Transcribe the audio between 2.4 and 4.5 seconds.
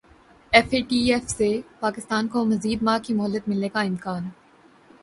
مزید ماہ کی مہلت ملنے کا امکان